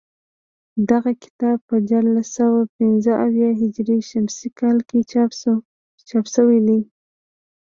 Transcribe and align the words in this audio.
دغه 0.89 1.11
کتاب 1.23 1.57
په 1.69 1.75
دیارلس 1.87 2.27
سوه 2.39 2.59
پنځه 2.77 3.11
اویا 3.25 3.49
هجري 3.61 3.99
شمسي 4.09 4.49
کال 4.59 4.77
کې 4.89 4.99
چاپ 6.09 6.21
شوی 6.35 6.59
دی 6.67 6.79